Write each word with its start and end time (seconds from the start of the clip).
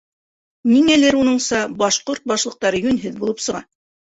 Ниңәлер, 0.69 1.17
уныңса, 1.19 1.61
башҡорт 1.83 2.27
башлыҡтары 2.33 2.83
йүнһеҙ 2.87 3.17
булып 3.23 3.49
сыға. 3.51 3.63